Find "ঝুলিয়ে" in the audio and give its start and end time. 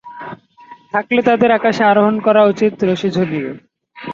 3.15-3.49